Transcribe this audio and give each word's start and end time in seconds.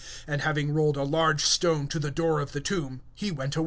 And 0.25 0.41
having 0.41 0.73
rolled 0.73 0.97
a 0.97 1.05
great 1.05 1.39
stone 1.41 1.85
to 1.89 1.99
the 1.99 2.09
door 2.09 2.39
of 2.39 2.53
the 2.53 2.59
tomb, 2.59 3.01
he 3.13 3.29
departed. 3.29 3.59